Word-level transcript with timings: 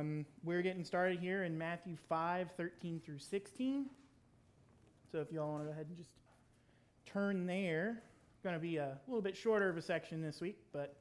Um, 0.00 0.24
we're 0.44 0.62
getting 0.62 0.84
started 0.84 1.18
here 1.18 1.44
in 1.44 1.58
Matthew 1.58 1.96
5 2.08 2.52
13 2.56 3.02
through 3.04 3.18
16. 3.18 3.86
So 5.12 5.18
if 5.18 5.30
y'all 5.30 5.50
want 5.50 5.62
to 5.62 5.66
go 5.66 5.72
ahead 5.72 5.86
and 5.88 5.96
just 5.96 6.10
turn 7.04 7.46
there, 7.46 8.02
going 8.42 8.54
to 8.54 8.60
be 8.60 8.78
a 8.78 8.96
little 9.06 9.20
bit 9.20 9.36
shorter 9.36 9.68
of 9.68 9.76
a 9.76 9.82
section 9.82 10.22
this 10.22 10.40
week, 10.40 10.56
but 10.72 10.96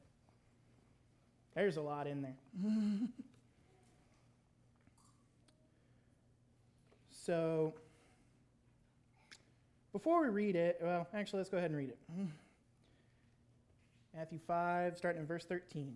there's 1.55 1.77
a 1.77 1.81
lot 1.81 2.07
in 2.07 2.21
there. 2.21 2.35
so 7.26 7.74
before 9.94 10.24
we 10.24 10.29
read 10.29 10.58
it, 10.58 10.79
well, 10.81 11.08
actually, 11.13 11.38
let's 11.38 11.50
go 11.50 11.58
ahead 11.58 11.70
and 11.70 11.79
read 11.79 11.90
it. 11.90 12.00
Matthew 14.16 14.40
5, 14.46 14.97
starting 14.97 15.22
in 15.22 15.28
verse 15.28 15.46
13. 15.46 15.96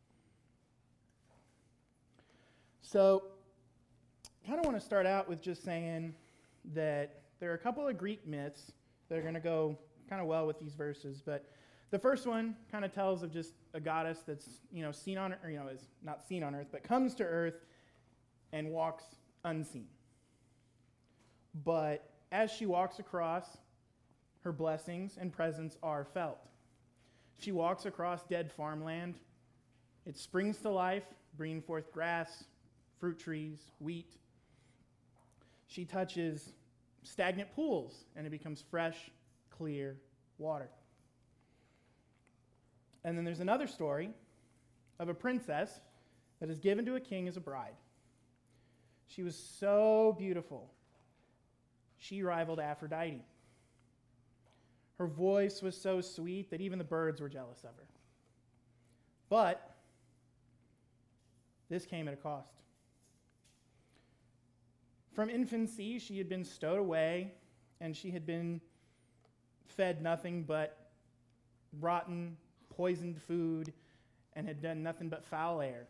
So, 2.91 3.23
I 4.43 4.47
kind 4.47 4.59
of 4.59 4.65
want 4.65 4.77
to 4.77 4.85
start 4.85 5.05
out 5.05 5.29
with 5.29 5.41
just 5.41 5.63
saying 5.63 6.13
that 6.73 7.21
there 7.39 7.49
are 7.49 7.53
a 7.53 7.57
couple 7.57 7.87
of 7.87 7.97
Greek 7.97 8.27
myths 8.27 8.73
that 9.07 9.17
are 9.17 9.21
going 9.21 9.33
to 9.33 9.39
go 9.39 9.77
kind 10.09 10.21
of 10.21 10.27
well 10.27 10.45
with 10.45 10.59
these 10.59 10.73
verses, 10.73 11.21
but 11.25 11.45
the 11.91 11.97
first 11.97 12.27
one 12.27 12.53
kind 12.69 12.83
of 12.83 12.93
tells 12.93 13.23
of 13.23 13.31
just 13.31 13.53
a 13.73 13.79
goddess 13.79 14.23
that's, 14.27 14.59
you 14.73 14.83
know, 14.83 14.91
seen 14.91 15.17
on 15.17 15.33
or, 15.41 15.49
you 15.49 15.57
know, 15.57 15.69
is 15.69 15.87
not 16.03 16.27
seen 16.27 16.43
on 16.43 16.53
earth, 16.53 16.67
but 16.69 16.83
comes 16.83 17.15
to 17.15 17.23
earth 17.23 17.63
and 18.51 18.69
walks 18.69 19.05
unseen. 19.45 19.87
But 21.63 22.09
as 22.33 22.51
she 22.51 22.65
walks 22.65 22.99
across, 22.99 23.45
her 24.43 24.51
blessings 24.51 25.15
and 25.17 25.31
presence 25.31 25.77
are 25.81 26.03
felt. 26.03 26.39
She 27.39 27.53
walks 27.53 27.85
across 27.85 28.23
dead 28.23 28.51
farmland. 28.51 29.15
It 30.05 30.17
springs 30.17 30.57
to 30.57 30.69
life, 30.69 31.05
bringing 31.37 31.61
forth 31.61 31.93
grass, 31.93 32.43
fruit 33.01 33.19
trees, 33.19 33.59
wheat. 33.79 34.15
She 35.67 35.83
touches 35.83 36.53
stagnant 37.01 37.53
pools, 37.55 38.05
and 38.15 38.27
it 38.27 38.29
becomes 38.29 38.63
fresh, 38.69 39.09
clear 39.49 39.97
water. 40.37 40.69
And 43.03 43.17
then 43.17 43.25
there's 43.25 43.39
another 43.39 43.65
story 43.65 44.11
of 44.99 45.09
a 45.09 45.13
princess 45.15 45.81
that 46.39 46.49
is 46.49 46.59
given 46.59 46.85
to 46.85 46.95
a 46.95 46.99
king 46.99 47.27
as 47.27 47.37
a 47.37 47.41
bride. 47.41 47.73
She 49.07 49.23
was 49.23 49.35
so 49.35 50.15
beautiful, 50.17 50.71
she 51.97 52.21
rivaled 52.21 52.59
Aphrodite. 52.59 53.21
Her 54.99 55.07
voice 55.07 55.63
was 55.63 55.75
so 55.75 56.01
sweet 56.01 56.51
that 56.51 56.61
even 56.61 56.77
the 56.77 56.85
birds 56.85 57.19
were 57.19 57.29
jealous 57.29 57.63
of 57.63 57.75
her. 57.75 57.87
But 59.27 59.75
this 61.67 61.85
came 61.85 62.07
at 62.07 62.13
a 62.13 62.17
cost. 62.17 62.60
From 65.13 65.29
infancy, 65.29 65.99
she 65.99 66.17
had 66.17 66.29
been 66.29 66.45
stowed 66.45 66.79
away, 66.79 67.33
and 67.79 67.95
she 67.95 68.11
had 68.11 68.25
been 68.25 68.61
fed 69.65 70.01
nothing 70.01 70.43
but 70.43 70.89
rotten, 71.79 72.37
poisoned 72.69 73.21
food, 73.21 73.73
and 74.33 74.47
had 74.47 74.61
done 74.61 74.83
nothing 74.83 75.09
but 75.09 75.25
foul 75.25 75.61
air. 75.61 75.87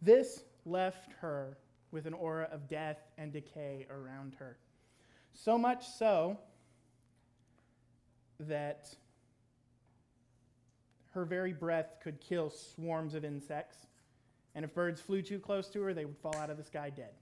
This 0.00 0.44
left 0.64 1.12
her 1.20 1.58
with 1.90 2.06
an 2.06 2.14
aura 2.14 2.48
of 2.50 2.68
death 2.68 2.98
and 3.18 3.32
decay 3.32 3.86
around 3.90 4.34
her. 4.38 4.56
So 5.34 5.58
much 5.58 5.86
so 5.86 6.38
that 8.40 8.88
her 11.12 11.24
very 11.26 11.52
breath 11.52 11.96
could 12.02 12.20
kill 12.20 12.48
swarms 12.48 13.14
of 13.14 13.24
insects, 13.24 13.76
and 14.54 14.64
if 14.64 14.74
birds 14.74 15.00
flew 15.00 15.20
too 15.20 15.38
close 15.38 15.68
to 15.68 15.82
her, 15.82 15.92
they 15.92 16.06
would 16.06 16.16
fall 16.16 16.36
out 16.36 16.48
of 16.48 16.56
the 16.56 16.64
sky 16.64 16.90
dead. 16.90 17.12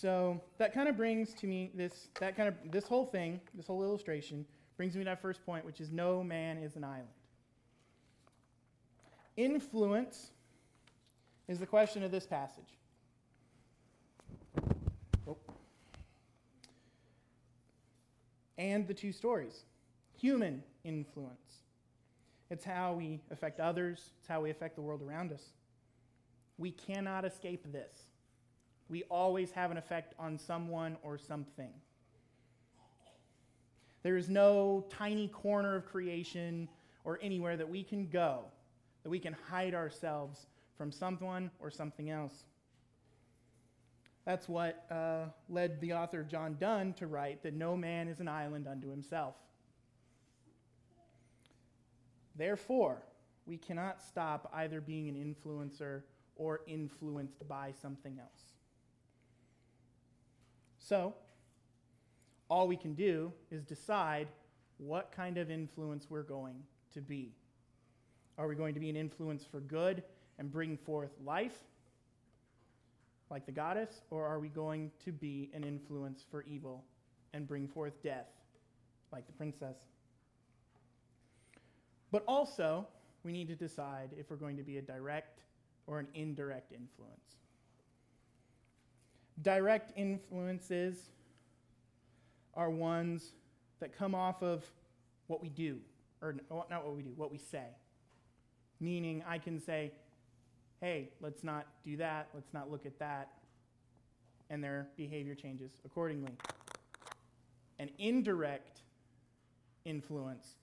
So 0.00 0.40
that 0.58 0.72
kind 0.72 0.88
of 0.88 0.96
brings 0.96 1.34
to 1.34 1.48
me 1.48 1.72
this 1.74 2.08
that 2.20 2.36
kind 2.36 2.48
of 2.48 2.54
this 2.70 2.86
whole 2.86 3.04
thing, 3.04 3.40
this 3.54 3.66
whole 3.66 3.82
illustration 3.82 4.46
brings 4.76 4.94
me 4.94 5.00
to 5.00 5.04
that 5.06 5.20
first 5.20 5.44
point, 5.44 5.64
which 5.64 5.80
is 5.80 5.90
no 5.90 6.22
man 6.22 6.58
is 6.58 6.76
an 6.76 6.84
island. 6.84 7.08
Influence 9.36 10.30
is 11.48 11.58
the 11.58 11.66
question 11.66 12.04
of 12.04 12.12
this 12.12 12.26
passage. 12.26 12.76
Oh. 15.26 15.36
And 18.56 18.86
the 18.86 18.94
two 18.94 19.10
stories. 19.10 19.64
Human 20.20 20.62
influence. 20.84 21.62
It's 22.50 22.64
how 22.64 22.92
we 22.92 23.20
affect 23.32 23.58
others, 23.58 24.12
it's 24.20 24.28
how 24.28 24.42
we 24.42 24.50
affect 24.50 24.76
the 24.76 24.82
world 24.82 25.02
around 25.02 25.32
us. 25.32 25.42
We 26.56 26.70
cannot 26.70 27.24
escape 27.24 27.72
this. 27.72 28.04
We 28.88 29.02
always 29.04 29.50
have 29.52 29.70
an 29.70 29.76
effect 29.76 30.14
on 30.18 30.38
someone 30.38 30.96
or 31.02 31.18
something. 31.18 31.72
There 34.02 34.16
is 34.16 34.28
no 34.28 34.86
tiny 34.88 35.28
corner 35.28 35.76
of 35.76 35.86
creation 35.86 36.68
or 37.04 37.18
anywhere 37.20 37.56
that 37.56 37.68
we 37.68 37.82
can 37.82 38.08
go, 38.08 38.44
that 39.02 39.10
we 39.10 39.18
can 39.18 39.34
hide 39.48 39.74
ourselves 39.74 40.46
from 40.76 40.92
someone 40.92 41.50
or 41.58 41.70
something 41.70 42.10
else. 42.10 42.44
That's 44.24 44.48
what 44.48 44.86
uh, 44.90 45.26
led 45.48 45.80
the 45.80 45.94
author 45.94 46.22
John 46.22 46.56
Donne 46.60 46.92
to 46.94 47.06
write 47.06 47.42
that 47.42 47.54
no 47.54 47.76
man 47.76 48.08
is 48.08 48.20
an 48.20 48.28
island 48.28 48.68
unto 48.68 48.90
himself. 48.90 49.34
Therefore, 52.36 53.02
we 53.46 53.56
cannot 53.56 54.00
stop 54.02 54.50
either 54.54 54.80
being 54.80 55.08
an 55.08 55.16
influencer 55.16 56.02
or 56.36 56.60
influenced 56.66 57.48
by 57.48 57.72
something 57.72 58.18
else. 58.20 58.57
So, 60.88 61.12
all 62.48 62.66
we 62.66 62.76
can 62.76 62.94
do 62.94 63.30
is 63.50 63.62
decide 63.62 64.26
what 64.78 65.12
kind 65.12 65.36
of 65.36 65.50
influence 65.50 66.06
we're 66.08 66.22
going 66.22 66.62
to 66.94 67.02
be. 67.02 67.34
Are 68.38 68.48
we 68.48 68.54
going 68.54 68.72
to 68.72 68.80
be 68.80 68.88
an 68.88 68.96
influence 68.96 69.44
for 69.44 69.60
good 69.60 70.02
and 70.38 70.50
bring 70.50 70.78
forth 70.78 71.10
life, 71.22 71.58
like 73.28 73.44
the 73.44 73.52
goddess, 73.52 74.00
or 74.08 74.24
are 74.24 74.38
we 74.38 74.48
going 74.48 74.90
to 75.04 75.12
be 75.12 75.50
an 75.52 75.62
influence 75.62 76.24
for 76.30 76.42
evil 76.44 76.82
and 77.34 77.46
bring 77.46 77.68
forth 77.68 78.02
death, 78.02 78.30
like 79.12 79.26
the 79.26 79.32
princess? 79.34 79.76
But 82.10 82.24
also, 82.26 82.86
we 83.24 83.32
need 83.32 83.48
to 83.48 83.56
decide 83.56 84.08
if 84.18 84.30
we're 84.30 84.36
going 84.36 84.56
to 84.56 84.62
be 84.62 84.78
a 84.78 84.82
direct 84.82 85.40
or 85.86 85.98
an 85.98 86.06
indirect 86.14 86.72
influence. 86.72 87.36
Direct 89.42 89.92
influences 89.96 90.96
are 92.54 92.70
ones 92.70 93.32
that 93.80 93.96
come 93.96 94.14
off 94.14 94.42
of 94.42 94.64
what 95.28 95.40
we 95.40 95.48
do, 95.48 95.78
or 96.20 96.34
not 96.50 96.84
what 96.84 96.96
we 96.96 97.02
do, 97.02 97.12
what 97.14 97.30
we 97.30 97.38
say. 97.38 97.66
Meaning, 98.80 99.22
I 99.28 99.38
can 99.38 99.60
say, 99.60 99.92
hey, 100.80 101.10
let's 101.20 101.44
not 101.44 101.66
do 101.84 101.96
that, 101.98 102.28
let's 102.34 102.52
not 102.52 102.70
look 102.70 102.86
at 102.86 102.98
that, 102.98 103.30
and 104.50 104.62
their 104.62 104.88
behavior 104.96 105.34
changes 105.34 105.72
accordingly. 105.84 106.32
An 107.78 107.90
indirect 107.98 108.80
influence 109.84 110.54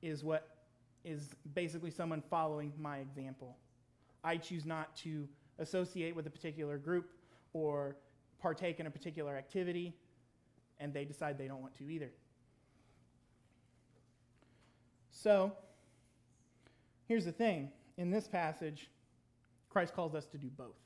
is 0.00 0.22
what 0.22 0.48
is 1.04 1.30
basically 1.54 1.90
someone 1.90 2.22
following 2.30 2.72
my 2.78 2.98
example. 2.98 3.56
I 4.22 4.36
choose 4.36 4.64
not 4.64 4.96
to 4.98 5.28
associate 5.58 6.14
with 6.14 6.26
a 6.26 6.30
particular 6.30 6.78
group 6.78 7.10
or 7.52 7.96
partake 8.42 8.80
in 8.80 8.86
a 8.86 8.90
particular 8.90 9.36
activity, 9.36 9.94
and 10.80 10.92
they 10.92 11.04
decide 11.04 11.38
they 11.38 11.46
don't 11.46 11.62
want 11.62 11.76
to 11.78 11.88
either. 11.88 12.10
So, 15.10 15.52
here's 17.06 17.24
the 17.24 17.32
thing 17.32 17.70
in 17.96 18.10
this 18.10 18.26
passage, 18.26 18.90
Christ 19.70 19.94
calls 19.94 20.14
us 20.14 20.26
to 20.26 20.38
do 20.38 20.48
both. 20.48 20.76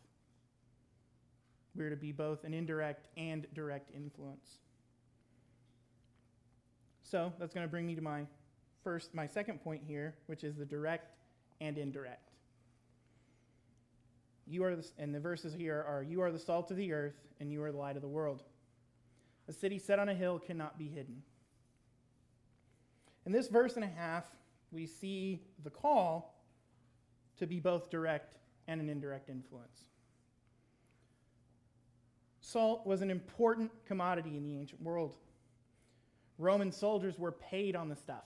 We're 1.75 1.91
to 1.91 1.97
be 1.97 2.13
both 2.13 2.45
an 2.45 2.53
indirect 2.53 3.09
and 3.17 3.47
direct 3.55 3.91
influence. 3.95 4.59
So, 7.03 7.33
that's 7.39 7.55
going 7.55 7.67
to 7.67 7.71
bring 7.71 7.87
me 7.87 7.95
to 7.95 8.03
my 8.03 8.27
first 8.85 9.15
my 9.15 9.27
second 9.27 9.63
point 9.65 9.83
here, 9.87 10.15
which 10.27 10.45
is 10.45 10.57
the 10.57 10.67
direct 10.67 11.15
and 11.61 11.79
indirect. 11.79 12.26
You 14.47 14.65
are 14.65 14.77
the, 14.77 14.87
and 14.99 15.15
the 15.15 15.21
verses 15.21 15.53
here 15.53 15.85
are 15.89 16.03
you 16.03 16.21
are 16.23 16.31
the 16.31 16.39
salt 16.39 16.71
of 16.71 16.77
the 16.77 16.93
earth 16.93 17.17
and 17.41 17.53
you 17.53 17.63
are 17.63 17.73
the 17.73 17.79
light 17.79 17.97
of 17.97 18.03
the 18.03 18.09
world. 18.09 18.43
A 19.49 19.53
city 19.53 19.79
set 19.79 19.99
on 19.99 20.09
a 20.09 20.15
hill 20.15 20.39
cannot 20.39 20.79
be 20.79 20.89
hidden. 20.89 21.23
In 23.25 23.33
this 23.33 23.49
verse 23.49 23.75
and 23.75 23.85
a 23.85 23.89
half, 23.89 24.25
we 24.71 24.87
see 24.87 25.43
the 25.65 25.71
call 25.71 26.35
to 27.39 27.47
be 27.47 27.61
both 27.61 27.91
direct 27.91 28.37
and 28.69 28.81
an 28.81 28.89
indirect 28.89 29.29
influence. 29.29 29.85
Salt 32.41 32.87
was 32.87 33.03
an 33.03 33.11
important 33.11 33.71
commodity 33.87 34.37
in 34.37 34.45
the 34.45 34.57
ancient 34.57 34.81
world. 34.81 35.15
Roman 36.39 36.71
soldiers 36.71 37.19
were 37.19 37.33
paid 37.33 37.75
on 37.75 37.89
the 37.89 37.97
stuff. 37.97 38.25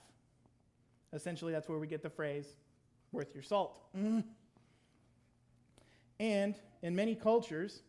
Essentially, 1.13 1.51
that's 1.51 1.67
where 1.67 1.79
we 1.79 1.87
get 1.87 2.03
the 2.03 2.09
phrase, 2.09 2.45
worth 3.11 3.33
your 3.33 3.43
salt. 3.43 3.79
Mm. 3.97 4.23
And 6.21 6.53
in 6.83 6.95
many 6.95 7.15
cultures, 7.15 7.81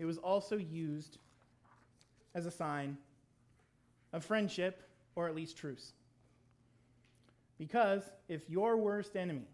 it 0.00 0.04
was 0.04 0.18
also 0.18 0.56
used 0.56 1.18
as 2.34 2.46
a 2.46 2.50
sign 2.50 2.98
of 4.12 4.24
friendship 4.24 4.82
or 5.14 5.28
at 5.28 5.36
least 5.36 5.56
truce. 5.56 5.92
Because 7.58 8.02
if 8.28 8.50
your 8.50 8.76
worst 8.76 9.14
enemy 9.14 9.46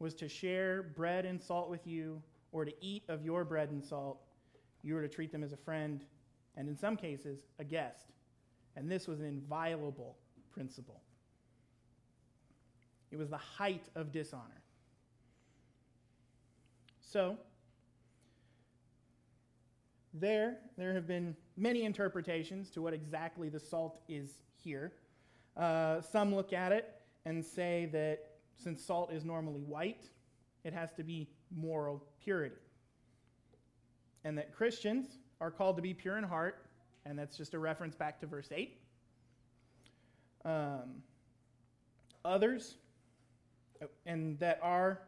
was 0.00 0.14
to 0.14 0.28
share 0.28 0.82
bread 0.82 1.26
and 1.26 1.40
salt 1.40 1.70
with 1.70 1.86
you 1.86 2.20
or 2.50 2.64
to 2.64 2.72
eat 2.80 3.04
of 3.08 3.24
your 3.24 3.44
bread 3.44 3.70
and 3.70 3.84
salt, 3.84 4.18
you 4.82 4.94
were 4.94 5.02
to 5.02 5.08
treat 5.08 5.30
them 5.30 5.44
as 5.44 5.52
a 5.52 5.56
friend 5.56 6.04
and, 6.56 6.68
in 6.68 6.76
some 6.76 6.96
cases, 6.96 7.38
a 7.60 7.64
guest. 7.64 8.08
And 8.74 8.90
this 8.90 9.06
was 9.06 9.20
an 9.20 9.26
inviolable 9.26 10.16
principle. 10.52 11.02
It 13.12 13.16
was 13.16 13.30
the 13.30 13.36
height 13.36 13.84
of 13.94 14.10
dishonor. 14.10 14.61
So, 17.12 17.36
there, 20.14 20.56
there 20.78 20.94
have 20.94 21.06
been 21.06 21.36
many 21.58 21.84
interpretations 21.84 22.70
to 22.70 22.80
what 22.80 22.94
exactly 22.94 23.50
the 23.50 23.60
salt 23.60 24.00
is 24.08 24.30
here. 24.56 24.94
Uh, 25.54 26.00
some 26.00 26.34
look 26.34 26.54
at 26.54 26.72
it 26.72 26.88
and 27.26 27.44
say 27.44 27.90
that 27.92 28.30
since 28.56 28.82
salt 28.82 29.12
is 29.12 29.26
normally 29.26 29.60
white, 29.60 30.04
it 30.64 30.72
has 30.72 30.90
to 30.92 31.02
be 31.02 31.28
moral 31.54 32.02
purity. 32.24 32.56
And 34.24 34.38
that 34.38 34.54
Christians 34.54 35.18
are 35.38 35.50
called 35.50 35.76
to 35.76 35.82
be 35.82 35.92
pure 35.92 36.16
in 36.16 36.24
heart, 36.24 36.64
and 37.04 37.18
that's 37.18 37.36
just 37.36 37.52
a 37.52 37.58
reference 37.58 37.94
back 37.94 38.20
to 38.20 38.26
verse 38.26 38.48
8. 38.50 38.80
Um, 40.46 41.02
others, 42.24 42.76
and 44.06 44.38
that 44.38 44.60
our, 44.62 45.02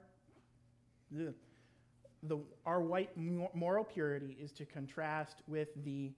the, 2.25 2.38
our 2.65 2.81
white 2.81 3.11
moral 3.55 3.85
purity 3.85 4.37
is 4.41 4.53
to 4.53 4.65
contrast 4.65 5.43
with 5.47 5.69
the 5.85 6.12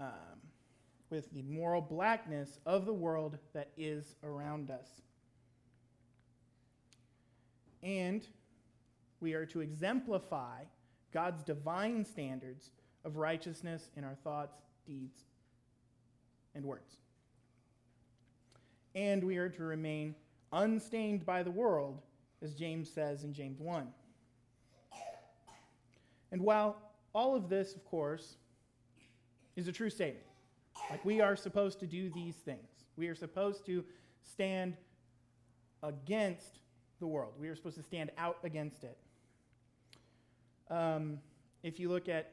um, 0.00 0.08
with 1.10 1.30
the 1.32 1.42
moral 1.42 1.82
blackness 1.82 2.58
of 2.64 2.86
the 2.86 2.92
world 2.92 3.36
that 3.52 3.68
is 3.76 4.16
around 4.24 4.70
us. 4.70 5.02
And 7.82 8.26
we 9.20 9.34
are 9.34 9.44
to 9.46 9.60
exemplify 9.60 10.62
God's 11.12 11.42
divine 11.42 12.04
standards 12.04 12.70
of 13.04 13.16
righteousness 13.16 13.90
in 13.94 14.04
our 14.04 14.16
thoughts, 14.24 14.56
deeds, 14.86 15.20
and 16.54 16.64
words. 16.64 16.96
And 18.94 19.22
we 19.22 19.36
are 19.36 19.50
to 19.50 19.62
remain 19.62 20.14
unstained 20.50 21.26
by 21.26 21.42
the 21.42 21.50
world, 21.50 22.00
as 22.40 22.54
James 22.54 22.88
says 22.90 23.22
in 23.22 23.34
James 23.34 23.60
1. 23.60 23.86
And 26.32 26.40
while 26.40 26.76
all 27.14 27.36
of 27.36 27.48
this, 27.48 27.76
of 27.76 27.84
course, 27.84 28.36
is 29.54 29.68
a 29.68 29.72
true 29.72 29.90
statement, 29.90 30.24
like 30.90 31.04
we 31.04 31.20
are 31.20 31.36
supposed 31.36 31.78
to 31.80 31.86
do 31.86 32.10
these 32.10 32.34
things, 32.36 32.68
we 32.96 33.06
are 33.08 33.14
supposed 33.14 33.66
to 33.66 33.84
stand 34.22 34.76
against 35.82 36.60
the 37.00 37.06
world, 37.06 37.34
we 37.38 37.48
are 37.48 37.54
supposed 37.54 37.76
to 37.76 37.82
stand 37.82 38.10
out 38.16 38.38
against 38.44 38.82
it. 38.82 38.96
Um, 40.70 41.18
if 41.62 41.78
you 41.78 41.90
look 41.90 42.08
at 42.08 42.32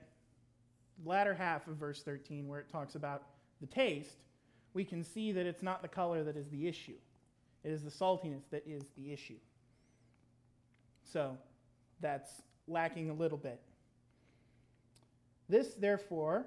the 1.03 1.09
latter 1.09 1.33
half 1.33 1.67
of 1.67 1.75
verse 1.75 2.01
13, 2.01 2.47
where 2.47 2.59
it 2.61 2.69
talks 2.69 2.95
about 2.95 3.23
the 3.59 3.67
taste, 3.67 4.23
we 4.73 4.85
can 4.85 5.03
see 5.03 5.33
that 5.33 5.45
it's 5.45 5.61
not 5.61 5.81
the 5.81 5.87
color 5.87 6.23
that 6.23 6.37
is 6.37 6.47
the 6.47 6.67
issue. 6.67 6.95
It 7.65 7.71
is 7.71 7.83
the 7.83 7.91
saltiness 7.91 8.43
that 8.51 8.63
is 8.65 8.83
the 8.97 9.11
issue. 9.11 9.39
So 11.03 11.37
that's 11.99 12.41
lacking 12.67 13.09
a 13.09 13.13
little 13.13 13.37
bit. 13.37 13.59
This, 15.49 15.73
therefore, 15.73 16.45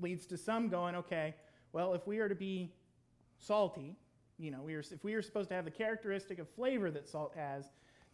leads 0.00 0.26
to 0.26 0.38
some 0.38 0.68
going, 0.68 0.96
okay, 0.96 1.34
well, 1.72 1.92
if 1.92 2.06
we 2.06 2.18
are 2.18 2.28
to 2.28 2.34
be 2.34 2.72
salty, 3.38 3.96
you 4.38 4.50
know, 4.50 4.62
we 4.62 4.74
are, 4.74 4.80
if 4.80 5.04
we 5.04 5.14
are 5.14 5.22
supposed 5.22 5.50
to 5.50 5.54
have 5.54 5.66
the 5.66 5.70
characteristic 5.70 6.38
of 6.38 6.48
flavor 6.48 6.90
that 6.90 7.06
salt 7.06 7.34
has, 7.36 7.66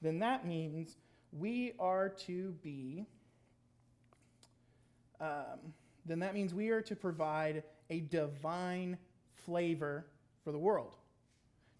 then 0.02 0.18
that 0.18 0.46
means 0.46 0.96
we 1.32 1.72
are 1.78 2.08
to 2.08 2.50
be, 2.62 3.06
um, 5.20 5.72
then 6.04 6.18
that 6.18 6.34
means 6.34 6.52
we 6.52 6.70
are 6.70 6.82
to 6.82 6.96
provide 6.96 7.62
a 7.88 8.00
divine 8.00 8.98
flavor 9.44 10.06
for 10.42 10.52
the 10.52 10.58
world. 10.58 10.96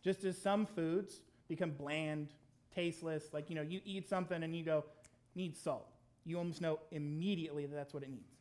Just 0.03 0.25
as 0.25 0.41
some 0.41 0.67
foods 0.67 1.21
become 1.49 1.71
bland, 1.71 2.29
tasteless, 2.75 3.33
like, 3.33 3.51
you 3.51 3.57
know, 3.57 3.63
you 3.63 3.81
eat 3.85 4.09
something 4.09 4.43
and 4.43 4.55
you 4.55 4.65
go, 4.65 4.85
need 5.35 5.57
salt. 5.57 5.90
You 6.25 6.39
almost 6.39 6.61
know 6.61 6.81
immediately 6.91 7.67
that 7.67 7.75
that's 7.75 7.95
what 7.95 8.03
it 8.03 8.11
needs. 8.11 8.37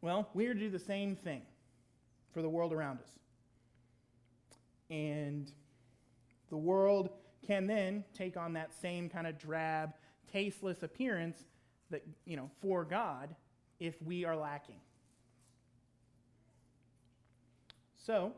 Well, 0.00 0.28
we 0.34 0.46
are 0.46 0.54
to 0.54 0.60
do 0.60 0.70
the 0.70 0.78
same 0.78 1.16
thing 1.16 1.42
for 2.32 2.42
the 2.42 2.48
world 2.48 2.72
around 2.72 3.00
us. 3.00 3.08
And 4.90 5.50
the 6.50 6.56
world 6.56 7.10
can 7.46 7.66
then 7.66 8.04
take 8.14 8.36
on 8.36 8.52
that 8.54 8.72
same 8.80 9.08
kind 9.08 9.26
of 9.26 9.38
drab, 9.38 9.92
tasteless 10.32 10.82
appearance 10.82 11.44
that, 11.90 12.02
you 12.24 12.36
know, 12.36 12.50
for 12.60 12.84
God 12.84 13.34
if 13.80 14.00
we 14.02 14.24
are 14.24 14.36
lacking. 14.36 14.80
So, 17.96 18.32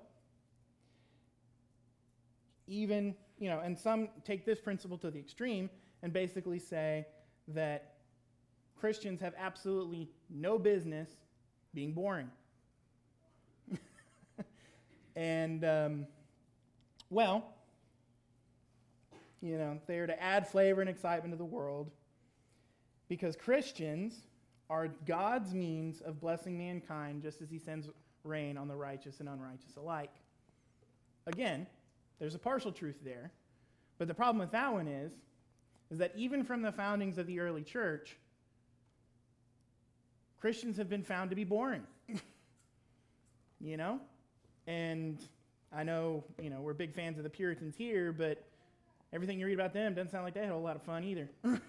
even, 2.66 3.14
you 3.38 3.48
know, 3.48 3.60
and 3.60 3.78
some 3.78 4.08
take 4.24 4.44
this 4.44 4.60
principle 4.60 4.98
to 4.98 5.10
the 5.10 5.18
extreme 5.18 5.70
and 6.02 6.12
basically 6.12 6.58
say 6.58 7.06
that 7.48 7.89
Christians 8.80 9.20
have 9.20 9.34
absolutely 9.36 10.08
no 10.30 10.58
business 10.58 11.08
being 11.74 11.92
boring. 11.92 12.30
and, 15.16 15.64
um, 15.64 16.06
well, 17.10 17.54
you 19.42 19.58
know, 19.58 19.78
they 19.86 19.98
are 19.98 20.06
to 20.06 20.22
add 20.22 20.48
flavor 20.48 20.80
and 20.80 20.90
excitement 20.90 21.32
to 21.32 21.36
the 21.36 21.44
world 21.44 21.90
because 23.08 23.36
Christians 23.36 24.14
are 24.68 24.88
God's 25.06 25.52
means 25.52 26.00
of 26.00 26.20
blessing 26.20 26.56
mankind 26.56 27.22
just 27.22 27.42
as 27.42 27.50
he 27.50 27.58
sends 27.58 27.88
rain 28.24 28.56
on 28.56 28.68
the 28.68 28.76
righteous 28.76 29.20
and 29.20 29.28
unrighteous 29.28 29.76
alike. 29.76 30.12
Again, 31.26 31.66
there's 32.18 32.34
a 32.34 32.38
partial 32.38 32.70
truth 32.70 32.98
there. 33.04 33.32
But 33.98 34.08
the 34.08 34.14
problem 34.14 34.38
with 34.38 34.52
that 34.52 34.72
one 34.72 34.88
is, 34.88 35.12
is 35.90 35.98
that 35.98 36.12
even 36.16 36.44
from 36.44 36.62
the 36.62 36.72
foundings 36.72 37.18
of 37.18 37.26
the 37.26 37.40
early 37.40 37.62
church, 37.62 38.16
Christians 40.40 40.76
have 40.76 40.88
been 40.88 41.02
found 41.02 41.30
to 41.30 41.36
be 41.36 41.44
boring. 41.44 41.82
you 43.60 43.76
know? 43.76 44.00
And 44.66 45.18
I 45.72 45.82
know, 45.82 46.24
you 46.40 46.50
know, 46.50 46.60
we're 46.60 46.74
big 46.74 46.94
fans 46.94 47.18
of 47.18 47.24
the 47.24 47.30
Puritans 47.30 47.76
here, 47.76 48.12
but 48.12 48.42
everything 49.12 49.38
you 49.38 49.46
read 49.46 49.54
about 49.54 49.72
them 49.72 49.94
doesn't 49.94 50.10
sound 50.10 50.24
like 50.24 50.34
they 50.34 50.40
had 50.40 50.50
a 50.50 50.52
whole 50.52 50.62
lot 50.62 50.76
of 50.76 50.82
fun 50.82 51.04
either. 51.04 51.28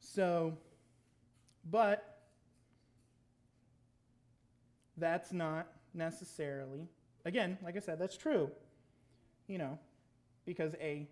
so, 0.00 0.56
but 1.70 2.20
that's 4.96 5.32
not 5.32 5.66
necessarily 5.92 6.88
Again, 7.24 7.56
like 7.62 7.76
I 7.76 7.80
said, 7.80 7.98
that's 7.98 8.16
true. 8.16 8.50
You 9.46 9.58
know, 9.58 9.78
because 10.44 10.74
a 10.80 11.08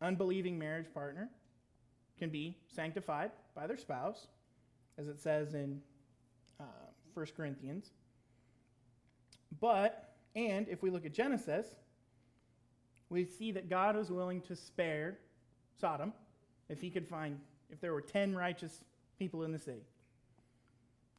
unbelieving 0.00 0.58
marriage 0.58 0.86
partner 0.94 1.28
can 2.18 2.30
be 2.30 2.56
sanctified 2.68 3.30
by 3.54 3.66
their 3.66 3.76
spouse, 3.76 4.26
as 4.98 5.08
it 5.08 5.20
says 5.20 5.54
in 5.54 5.80
uh, 6.60 6.64
1 7.14 7.26
Corinthians. 7.36 7.90
But, 9.60 10.14
and 10.36 10.68
if 10.68 10.82
we 10.82 10.90
look 10.90 11.06
at 11.06 11.14
Genesis, 11.14 11.66
we 13.08 13.24
see 13.24 13.52
that 13.52 13.70
God 13.70 13.96
was 13.96 14.10
willing 14.10 14.40
to 14.42 14.56
spare 14.56 15.18
Sodom 15.80 16.12
if 16.68 16.80
he 16.80 16.90
could 16.90 17.08
find, 17.08 17.38
if 17.70 17.80
there 17.80 17.92
were 17.92 18.02
10 18.02 18.34
righteous 18.34 18.84
people 19.18 19.44
in 19.44 19.52
the 19.52 19.58
city. 19.58 19.82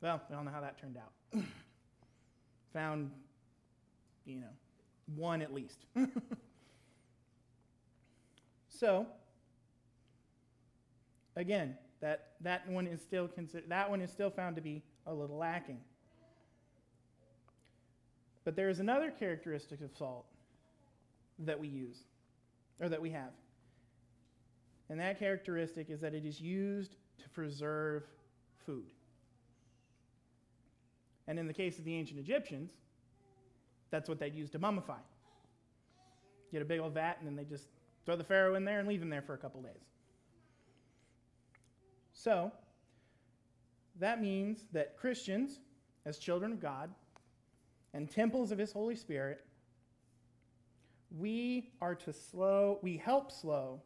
Well, 0.01 0.21
we 0.29 0.35
all 0.35 0.43
know 0.43 0.51
how 0.51 0.61
that 0.61 0.77
turned 0.77 0.97
out. 0.97 1.43
Found 2.73 3.11
you 4.29 4.39
know, 4.39 4.47
one 5.15 5.41
at 5.41 5.53
least. 5.53 5.85
so, 8.69 9.07
again, 11.35 11.75
that, 12.01 12.31
that 12.41 12.67
one 12.69 12.87
is 12.87 13.01
still 13.01 13.27
consider, 13.27 13.65
that 13.67 13.89
one 13.89 14.01
is 14.01 14.11
still 14.11 14.29
found 14.29 14.55
to 14.55 14.61
be 14.61 14.81
a 15.05 15.13
little 15.13 15.37
lacking. 15.37 15.79
But 18.45 18.55
there 18.55 18.69
is 18.69 18.79
another 18.79 19.11
characteristic 19.11 19.81
of 19.81 19.91
salt 19.97 20.25
that 21.39 21.59
we 21.59 21.67
use, 21.67 21.97
or 22.79 22.89
that 22.89 23.01
we 23.01 23.11
have. 23.11 23.31
And 24.89 24.99
that 24.99 25.19
characteristic 25.19 25.89
is 25.89 25.99
that 26.01 26.13
it 26.13 26.25
is 26.25 26.41
used 26.41 26.95
to 27.19 27.29
preserve 27.29 28.03
food. 28.65 28.85
And 31.27 31.37
in 31.37 31.47
the 31.47 31.53
case 31.53 31.77
of 31.77 31.85
the 31.85 31.93
ancient 31.93 32.19
Egyptians, 32.19 32.71
that's 33.91 34.09
what 34.09 34.19
they'd 34.19 34.33
use 34.33 34.49
to 34.51 34.59
mummify. 34.59 34.97
Get 36.51 36.61
a 36.61 36.65
big 36.65 36.79
old 36.79 36.93
vat, 36.93 37.17
and 37.19 37.27
then 37.27 37.35
they 37.35 37.43
just 37.43 37.65
throw 38.05 38.15
the 38.15 38.23
pharaoh 38.23 38.55
in 38.55 38.65
there 38.65 38.79
and 38.79 38.87
leave 38.87 39.01
him 39.01 39.09
there 39.09 39.21
for 39.21 39.33
a 39.33 39.37
couple 39.37 39.61
days. 39.61 39.85
So, 42.21 42.51
that 43.97 44.21
means 44.21 44.65
that 44.73 44.97
Christians, 44.97 45.61
as 46.05 46.17
children 46.17 46.51
of 46.51 46.59
God, 46.59 46.89
and 47.93 48.11
temples 48.11 48.51
of 48.51 48.57
His 48.57 48.73
Holy 48.73 48.97
Spirit, 48.97 49.45
we 51.17 51.71
are 51.81 51.95
to 51.95 52.11
slow, 52.11 52.79
we 52.81 52.97
help 52.97 53.31
slow 53.31 53.81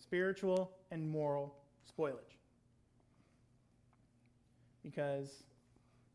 spiritual 0.00 0.72
and 0.90 1.08
moral 1.08 1.54
spoilage. 1.88 2.34
Because 4.82 5.44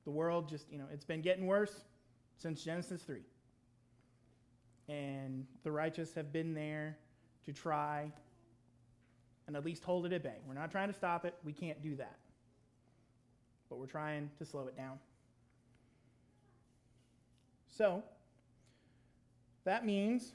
the 0.03 0.11
world 0.11 0.49
just, 0.49 0.69
you 0.69 0.77
know, 0.77 0.87
it's 0.91 1.05
been 1.05 1.21
getting 1.21 1.47
worse 1.47 1.85
since 2.35 2.61
Genesis 2.61 3.03
3. 3.03 3.21
And 4.89 5.45
the 5.63 5.71
righteous 5.71 6.13
have 6.13 6.33
been 6.33 6.53
there 6.53 6.97
to 7.45 7.53
try 7.53 8.11
and 9.47 9.55
at 9.55 9.65
least 9.65 9.83
hold 9.83 10.05
it 10.05 10.13
at 10.13 10.23
bay. 10.23 10.37
We're 10.47 10.53
not 10.53 10.71
trying 10.71 10.87
to 10.87 10.93
stop 10.93 11.25
it, 11.25 11.35
we 11.43 11.53
can't 11.53 11.81
do 11.81 11.95
that. 11.95 12.17
But 13.69 13.79
we're 13.79 13.85
trying 13.85 14.29
to 14.37 14.45
slow 14.45 14.67
it 14.67 14.77
down. 14.77 14.99
So, 17.67 18.03
that 19.63 19.85
means 19.85 20.33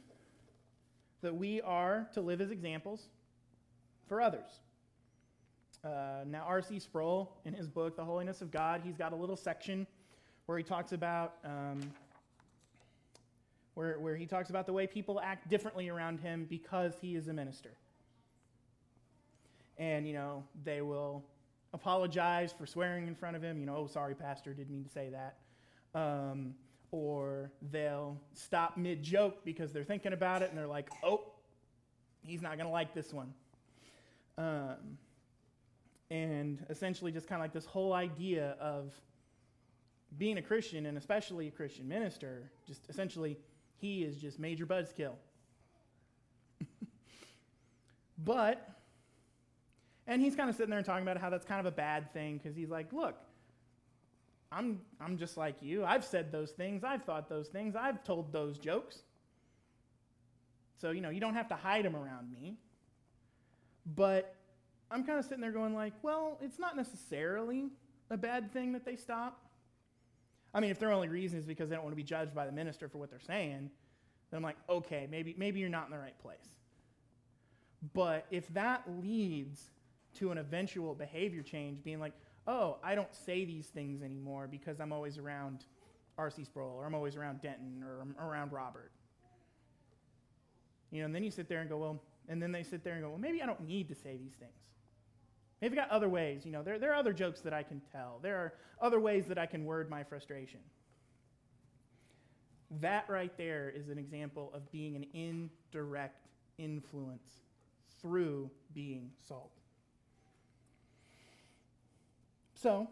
that 1.23 1.35
we 1.35 1.61
are 1.61 2.09
to 2.15 2.21
live 2.21 2.41
as 2.41 2.51
examples 2.51 3.09
for 4.09 4.21
others. 4.21 4.61
Uh, 5.85 6.25
now, 6.27 6.45
R.C. 6.47 6.81
Sproul, 6.81 7.37
in 7.45 7.55
his 7.55 7.69
book, 7.69 7.97
The 7.97 8.05
Holiness 8.05 8.41
of 8.41 8.51
God, 8.51 8.81
he's 8.85 8.97
got 8.97 9.13
a 9.13 9.17
little 9.17 9.37
section 9.37 9.87
where 10.47 10.59
he 10.59 10.65
talks 10.65 10.93
about. 10.93 11.35
Um, 11.45 11.81
where, 13.79 14.01
where 14.01 14.17
he 14.17 14.27
talks 14.27 14.51
about 14.51 14.67
the 14.67 14.73
way 14.73 14.89
people 14.89 15.21
act 15.21 15.49
differently 15.49 15.89
around 15.89 16.19
him 16.19 16.47
because 16.51 16.95
he 17.01 17.15
is 17.15 17.29
a 17.29 17.33
minister. 17.33 17.71
And, 19.79 20.07
you 20.07 20.15
know, 20.15 20.45
they 20.65 20.83
will 20.83 21.25
apologize 21.73 22.53
for 22.53 22.67
swearing 22.67 23.07
in 23.07 23.15
front 23.15 23.37
of 23.37 23.43
him. 23.43 23.61
You 23.61 23.67
know, 23.67 23.77
oh, 23.77 23.87
sorry, 23.87 24.15
Pastor, 24.15 24.53
didn't 24.55 24.73
mean 24.73 24.85
to 24.85 24.91
say 24.91 25.11
that. 25.11 25.37
Um, 25.95 26.55
or 26.91 27.51
they'll 27.71 28.21
stop 28.35 28.77
mid 28.77 29.03
joke 29.03 29.45
because 29.45 29.73
they're 29.73 29.85
thinking 29.85 30.13
about 30.13 30.43
it 30.43 30.49
and 30.49 30.59
they're 30.59 30.67
like, 30.67 30.89
oh, 31.03 31.23
he's 32.23 32.43
not 32.43 32.57
going 32.57 32.67
to 32.67 32.73
like 32.73 32.95
this 32.95 33.13
one. 33.13 33.33
Um, 34.37 34.99
and 36.11 36.65
essentially, 36.71 37.13
just 37.13 37.27
kind 37.27 37.41
of 37.41 37.45
like 37.45 37.53
this 37.53 37.67
whole 37.67 37.93
idea 37.93 38.57
of 38.61 38.95
being 40.17 40.39
a 40.39 40.43
Christian 40.43 40.87
and 40.87 40.97
especially 40.97 41.49
a 41.49 41.51
Christian 41.51 41.87
minister, 41.87 42.51
just 42.67 42.89
essentially, 42.89 43.37
he 43.77 44.05
is 44.05 44.17
just 44.17 44.39
major 44.39 44.65
buzzkill. 44.65 45.13
but, 48.25 48.78
and 50.09 50.23
he's 50.23 50.35
kind 50.35 50.49
of 50.49 50.57
sitting 50.57 50.71
there 50.71 50.79
and 50.79 50.87
talking 50.87 51.03
about 51.03 51.19
how 51.19 51.29
that's 51.29 51.45
kind 51.45 51.61
of 51.61 51.67
a 51.67 51.77
bad 51.77 52.13
thing 52.15 52.39
because 52.39 52.57
he's 52.57 52.71
like, 52.71 52.93
look, 52.95 53.15
I'm, 54.51 54.81
I'm 55.01 55.19
just 55.19 55.37
like 55.37 55.63
you. 55.63 55.85
I've 55.85 56.05
said 56.05 56.33
those 56.33 56.53
things. 56.53 56.83
I've 56.83 57.05
thought 57.05 57.29
those 57.29 57.49
things. 57.49 57.77
I've 57.77 58.03
told 58.03 58.33
those 58.33 58.59
jokes. 58.59 59.03
So, 60.81 60.93
you 60.93 61.03
know, 61.03 61.11
you 61.11 61.21
don't 61.21 61.35
have 61.35 61.49
to 61.49 61.55
hide 61.55 61.85
them 61.85 61.95
around 61.95 62.33
me. 62.33 62.57
But 63.95 64.35
I'm 64.91 65.05
kind 65.05 65.19
of 65.19 65.27
sitting 65.27 65.43
there 65.43 65.53
going 65.53 65.75
like, 65.75 65.93
well, 66.03 66.39
it's 66.41 66.59
not 66.59 66.75
necessarily 66.75 67.69
a 68.11 68.17
bad 68.17 68.51
thing 68.51 68.73
that 68.73 68.87
they 68.87 68.97
stop. 68.97 69.45
I 70.55 70.61
mean, 70.61 70.71
if 70.71 70.79
their 70.79 70.93
only 70.93 71.09
reason 71.09 71.39
is 71.39 71.45
because 71.45 71.69
they 71.69 71.75
don't 71.75 71.85
want 71.85 71.93
to 71.93 71.97
be 71.97 72.03
judged 72.03 72.35
by 72.35 72.47
the 72.47 72.53
minister 72.53 72.89
for 72.89 72.97
what 72.97 73.11
they're 73.11 73.21
saying, 73.21 73.71
then 74.31 74.39
I'm 74.39 74.43
like, 74.43 74.57
okay, 74.71 75.07
maybe, 75.11 75.35
maybe 75.37 75.61
you're 75.61 75.69
not 75.69 75.85
in 75.85 75.91
the 75.91 75.99
right 75.99 76.19
place. 76.19 76.49
But 77.93 78.25
if 78.31 78.49
that 78.55 78.85
leads 79.03 79.69
to 80.15 80.31
an 80.31 80.39
eventual 80.39 80.95
behavior 80.95 81.43
change, 81.43 81.83
being 81.85 82.01
like, 82.01 82.13
oh, 82.47 82.79
I 82.83 82.95
don't 82.95 83.15
say 83.15 83.45
these 83.45 83.67
things 83.67 84.03
anymore 84.03 84.49
because 84.51 84.81
I'm 84.81 84.93
always 84.93 85.19
around 85.19 85.65
R.C. 86.17 86.45
Sproul 86.45 86.77
or 86.77 86.87
I'm 86.87 86.95
always 86.95 87.17
around 87.17 87.41
Denton 87.43 87.85
or 87.85 88.01
I'm 88.01 88.15
around 88.19 88.53
Robert. 88.53 88.91
You 90.91 91.01
know, 91.01 91.07
and 91.07 91.15
then 91.15 91.23
you 91.23 91.31
sit 91.31 91.49
there 91.49 91.61
and 91.61 91.69
go, 91.69 91.77
well, 91.77 92.03
and 92.29 92.43
then 92.43 92.51
they 92.51 92.63
sit 92.63 92.83
there 92.83 92.95
and 92.95 93.03
go, 93.03 93.11
well, 93.11 93.19
maybe 93.19 93.43
I 93.43 93.47
don't 93.47 93.67
need 93.67 93.89
to 93.89 93.95
say 93.95 94.17
these 94.17 94.35
things. 94.39 94.53
Maybe 95.61 95.79
I've 95.79 95.89
got 95.89 95.95
other 95.95 96.09
ways. 96.09 96.45
You 96.45 96.53
know, 96.53 96.63
there, 96.63 96.79
there 96.79 96.93
are 96.93 96.97
other 96.97 97.13
jokes 97.13 97.41
that 97.41 97.53
I 97.53 97.63
can 97.63 97.81
tell. 97.93 98.19
There 98.23 98.37
are 98.37 98.55
other 98.81 99.01
ways 99.01 99.27
that 99.27 99.39
I 99.39 99.47
can 99.47 99.65
word 99.65 99.91
my 99.91 100.05
frustration. 100.05 100.61
That 102.81 103.07
right 103.09 103.37
there 103.37 103.73
is 103.75 103.89
an 103.89 103.99
example 103.99 104.51
of 104.55 104.71
being 104.71 104.95
an 104.97 105.07
indirect 105.15 106.27
influence 106.59 107.43
through 108.01 108.51
being 108.75 109.11
salt. 109.27 109.58
So, 112.61 112.89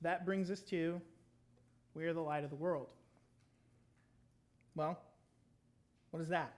that 0.00 0.24
brings 0.24 0.50
us 0.50 0.60
to 0.62 1.02
we 1.94 2.06
are 2.06 2.14
the 2.14 2.20
light 2.20 2.44
of 2.44 2.50
the 2.50 2.56
world. 2.56 2.86
Well, 4.74 4.98
what 6.12 6.22
is 6.22 6.28
that? 6.28 6.54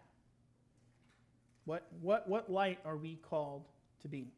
What, 1.65 1.89
what, 2.01 2.29
what 2.29 2.53
light 2.53 2.79
are 2.85 2.97
we 2.97 3.17
called 3.17 3.65
to 4.03 4.09
be? 4.09 4.29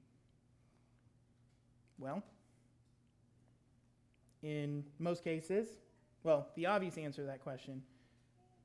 Well, 1.98 2.22
in 4.42 4.82
most 4.98 5.24
cases, 5.24 5.68
well, 6.22 6.48
the 6.56 6.66
obvious 6.66 6.96
answer 6.96 7.22
to 7.22 7.26
that 7.26 7.42
question 7.42 7.82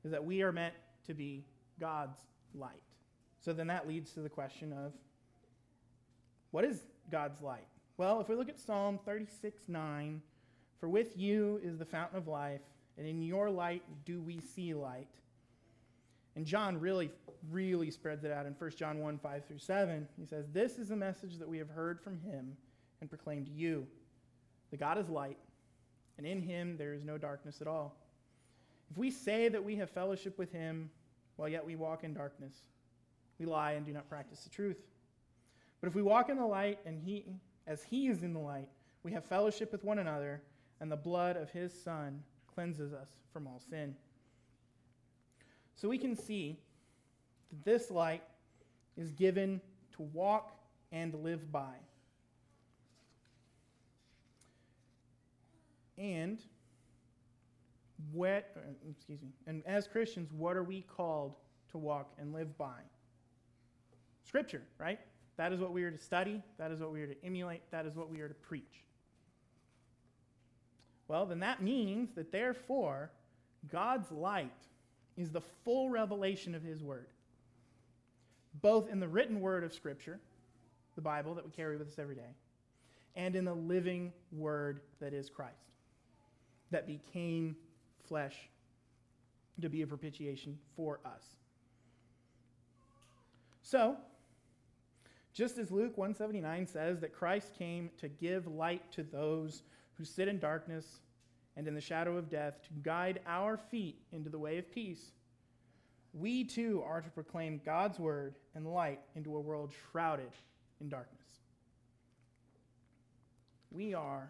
is 0.02 0.12
that 0.12 0.24
we 0.24 0.42
are 0.42 0.52
meant 0.52 0.74
to 1.08 1.14
be 1.14 1.44
God's 1.78 2.20
light. 2.54 2.82
So 3.40 3.52
then 3.52 3.66
that 3.66 3.86
leads 3.86 4.12
to 4.12 4.20
the 4.20 4.30
question 4.30 4.72
of 4.72 4.92
what 6.50 6.64
is 6.64 6.82
God's 7.10 7.40
light? 7.40 7.66
Well, 7.96 8.20
if 8.20 8.28
we 8.28 8.36
look 8.36 8.48
at 8.48 8.60
Psalm 8.60 8.98
36 9.04 9.64
9, 9.68 10.22
for 10.80 10.88
with 10.88 11.16
you 11.16 11.60
is 11.62 11.78
the 11.78 11.84
fountain 11.84 12.18
of 12.18 12.28
life, 12.28 12.60
and 12.96 13.06
in 13.06 13.22
your 13.22 13.50
light 13.50 13.82
do 14.04 14.20
we 14.20 14.40
see 14.40 14.74
light. 14.74 15.08
And 16.36 16.46
John 16.46 16.78
really, 16.78 17.10
really 17.50 17.90
spreads 17.90 18.22
it 18.22 18.30
out 18.30 18.46
in 18.46 18.52
1 18.52 18.70
John 18.76 19.00
1 19.00 19.18
5 19.18 19.44
through 19.44 19.58
7. 19.58 20.06
He 20.16 20.24
says, 20.24 20.46
This 20.52 20.78
is 20.78 20.88
the 20.88 20.96
message 20.96 21.38
that 21.38 21.48
we 21.48 21.58
have 21.58 21.68
heard 21.68 22.00
from 22.00 22.20
him 22.20 22.56
and 23.00 23.10
proclaimed 23.10 23.46
to 23.46 23.52
you. 23.52 23.86
The 24.70 24.76
God 24.76 24.98
is 24.98 25.08
light, 25.08 25.38
and 26.16 26.26
in 26.26 26.40
him 26.40 26.76
there 26.76 26.94
is 26.94 27.04
no 27.04 27.18
darkness 27.18 27.60
at 27.60 27.66
all. 27.66 27.96
If 28.90 28.96
we 28.96 29.10
say 29.10 29.48
that 29.48 29.64
we 29.64 29.76
have 29.76 29.90
fellowship 29.90 30.38
with 30.38 30.52
him, 30.52 30.90
while 31.36 31.48
yet 31.48 31.64
we 31.64 31.76
walk 31.76 32.04
in 32.04 32.14
darkness, 32.14 32.54
we 33.38 33.46
lie 33.46 33.72
and 33.72 33.84
do 33.84 33.92
not 33.92 34.08
practice 34.08 34.44
the 34.44 34.50
truth. 34.50 34.78
But 35.80 35.88
if 35.88 35.94
we 35.94 36.02
walk 36.02 36.28
in 36.28 36.36
the 36.36 36.46
light, 36.46 36.78
and 36.84 37.00
he, 37.00 37.24
as 37.66 37.82
he 37.82 38.08
is 38.08 38.22
in 38.22 38.32
the 38.32 38.40
light, 38.40 38.68
we 39.02 39.12
have 39.12 39.24
fellowship 39.24 39.70
with 39.72 39.84
one 39.84 39.98
another, 39.98 40.42
and 40.80 40.90
the 40.90 40.96
blood 40.96 41.36
of 41.36 41.50
his 41.50 41.72
Son 41.72 42.22
cleanses 42.52 42.92
us 42.92 43.08
from 43.32 43.46
all 43.46 43.60
sin. 43.70 43.94
So 45.76 45.88
we 45.88 45.98
can 45.98 46.16
see 46.16 46.58
that 47.50 47.64
this 47.64 47.90
light 47.90 48.22
is 48.96 49.12
given 49.12 49.60
to 49.96 50.02
walk 50.02 50.52
and 50.90 51.14
live 51.22 51.52
by. 51.52 51.74
And 55.96 56.38
what, 58.12 58.56
excuse 58.88 59.20
me, 59.22 59.28
and 59.46 59.62
as 59.66 59.88
Christians, 59.88 60.32
what 60.32 60.56
are 60.56 60.62
we 60.62 60.82
called 60.82 61.34
to 61.72 61.78
walk 61.78 62.12
and 62.18 62.32
live 62.32 62.56
by? 62.56 62.80
Scripture, 64.24 64.62
right? 64.78 65.00
That 65.38 65.52
is 65.52 65.60
what 65.60 65.72
we 65.72 65.84
are 65.84 65.90
to 65.90 65.96
study. 65.98 66.42
That 66.58 66.70
is 66.70 66.80
what 66.80 66.92
we 66.92 67.00
are 67.00 67.06
to 67.06 67.24
emulate. 67.24 67.62
That 67.70 67.86
is 67.86 67.96
what 67.96 68.10
we 68.10 68.20
are 68.20 68.28
to 68.28 68.34
preach. 68.34 68.84
Well, 71.06 71.24
then 71.24 71.40
that 71.40 71.62
means 71.62 72.10
that 72.16 72.30
therefore, 72.32 73.10
God's 73.72 74.12
light 74.12 74.52
is 75.16 75.30
the 75.30 75.40
full 75.64 75.88
revelation 75.88 76.54
of 76.54 76.62
His 76.62 76.82
Word, 76.82 77.06
both 78.60 78.90
in 78.90 79.00
the 79.00 79.08
written 79.08 79.40
Word 79.40 79.64
of 79.64 79.72
Scripture, 79.72 80.20
the 80.96 81.00
Bible 81.00 81.34
that 81.36 81.44
we 81.44 81.50
carry 81.50 81.78
with 81.78 81.88
us 81.88 81.98
every 81.98 82.16
day, 82.16 82.34
and 83.16 83.34
in 83.34 83.44
the 83.44 83.54
living 83.54 84.12
Word 84.32 84.80
that 85.00 85.14
is 85.14 85.30
Christ. 85.30 85.70
that 86.70 86.86
became 86.86 87.56
flesh 88.06 88.34
to 89.60 89.68
be 89.68 89.82
a 89.82 89.86
propitiation 89.86 90.58
for 90.76 91.00
us. 91.04 91.22
So, 93.62 93.96
just 95.38 95.56
as 95.56 95.70
Luke 95.70 95.96
179 95.96 96.66
says 96.66 96.98
that 96.98 97.14
Christ 97.14 97.54
came 97.56 97.90
to 97.98 98.08
give 98.08 98.48
light 98.48 98.90
to 98.90 99.04
those 99.04 99.62
who 99.96 100.04
sit 100.04 100.26
in 100.26 100.40
darkness 100.40 100.98
and 101.56 101.68
in 101.68 101.76
the 101.76 101.80
shadow 101.80 102.16
of 102.16 102.28
death, 102.28 102.60
to 102.64 102.70
guide 102.82 103.20
our 103.24 103.56
feet 103.56 104.00
into 104.10 104.30
the 104.30 104.38
way 104.38 104.58
of 104.58 104.68
peace, 104.72 105.12
we 106.12 106.42
too 106.42 106.82
are 106.84 107.00
to 107.00 107.08
proclaim 107.10 107.60
God's 107.64 108.00
word 108.00 108.34
and 108.56 108.66
light 108.66 108.98
into 109.14 109.36
a 109.36 109.40
world 109.40 109.72
shrouded 109.92 110.32
in 110.80 110.88
darkness. 110.88 111.22
We 113.70 113.94
are 113.94 114.28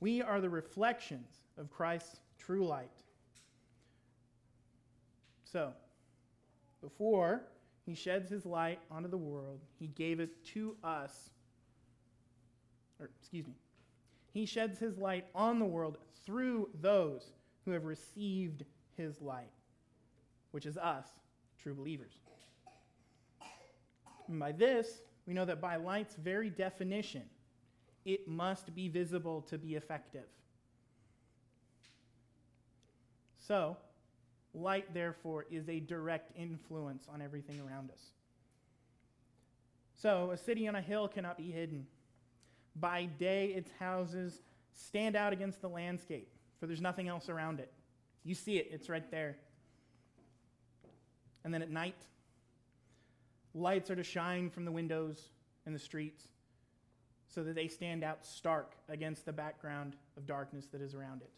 we 0.00 0.22
are 0.22 0.40
the 0.40 0.48
reflections 0.48 1.42
of 1.58 1.70
Christ's 1.70 2.16
true 2.38 2.66
light. 2.66 2.90
So, 5.44 5.74
before 6.80 7.42
he 7.86 7.94
sheds 7.94 8.30
his 8.30 8.46
light 8.46 8.78
onto 8.90 9.08
the 9.08 9.18
world, 9.18 9.60
he 9.78 9.88
gave 9.88 10.20
it 10.20 10.44
to 10.46 10.76
us. 10.82 11.30
Or, 12.98 13.10
excuse 13.20 13.46
me. 13.46 13.54
He 14.32 14.46
sheds 14.46 14.78
his 14.78 14.98
light 14.98 15.26
on 15.34 15.58
the 15.58 15.64
world 15.64 15.98
through 16.24 16.70
those 16.80 17.32
who 17.64 17.70
have 17.72 17.84
received 17.84 18.64
his 18.96 19.20
light, 19.20 19.50
which 20.50 20.66
is 20.66 20.76
us, 20.76 21.06
true 21.62 21.74
believers. 21.74 22.12
And 24.28 24.40
by 24.40 24.52
this, 24.52 25.02
we 25.26 25.34
know 25.34 25.44
that 25.44 25.60
by 25.60 25.76
light's 25.76 26.14
very 26.16 26.50
definition, 26.50 27.22
it 28.04 28.26
must 28.26 28.74
be 28.74 28.88
visible 28.88 29.42
to 29.42 29.58
be 29.58 29.74
effective. 29.74 30.26
So, 33.38 33.76
light, 34.54 34.92
therefore, 34.94 35.46
is 35.50 35.68
a 35.68 35.80
direct 35.80 36.32
influence 36.36 37.06
on 37.12 37.20
everything 37.20 37.60
around 37.60 37.90
us. 37.90 38.00
So, 39.96 40.30
a 40.30 40.36
city 40.36 40.68
on 40.68 40.76
a 40.76 40.80
hill 40.80 41.08
cannot 41.08 41.36
be 41.36 41.50
hidden. 41.50 41.86
By 42.76 43.04
day, 43.04 43.48
its 43.48 43.70
houses 43.78 44.42
stand 44.74 45.16
out 45.16 45.32
against 45.32 45.60
the 45.60 45.68
landscape, 45.68 46.28
for 46.58 46.66
there's 46.66 46.80
nothing 46.80 47.08
else 47.08 47.28
around 47.28 47.60
it. 47.60 47.72
You 48.24 48.34
see 48.34 48.56
it, 48.56 48.68
it's 48.70 48.88
right 48.88 49.08
there. 49.10 49.36
And 51.44 51.52
then 51.52 51.62
at 51.62 51.70
night, 51.70 51.96
lights 53.54 53.90
are 53.90 53.96
to 53.96 54.02
shine 54.02 54.50
from 54.50 54.64
the 54.64 54.72
windows 54.72 55.28
and 55.66 55.74
the 55.74 55.78
streets 55.78 56.26
so 57.28 57.42
that 57.44 57.54
they 57.54 57.68
stand 57.68 58.02
out 58.04 58.24
stark 58.24 58.74
against 58.88 59.26
the 59.26 59.32
background 59.32 59.96
of 60.16 60.26
darkness 60.26 60.66
that 60.72 60.80
is 60.80 60.94
around 60.94 61.22
it. 61.22 61.30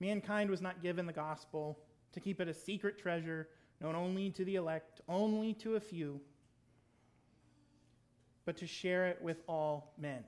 Mankind 0.00 0.50
was 0.50 0.60
not 0.60 0.82
given 0.82 1.06
the 1.06 1.12
gospel 1.12 1.78
to 2.12 2.20
keep 2.20 2.40
it 2.40 2.48
a 2.48 2.54
secret 2.54 2.98
treasure 2.98 3.48
known 3.80 3.94
only 3.94 4.30
to 4.30 4.44
the 4.44 4.56
elect, 4.56 5.00
only 5.08 5.52
to 5.54 5.76
a 5.76 5.80
few, 5.80 6.20
but 8.44 8.56
to 8.56 8.66
share 8.66 9.06
it 9.06 9.20
with 9.22 9.42
all 9.48 9.92
men, 9.98 10.24